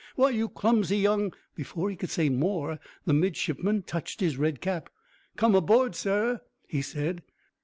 [0.15, 4.89] Why, you clumsy young" Before he could say more, the midshipman touched his red cap.
[5.35, 7.21] "Come aboard, sir," he said.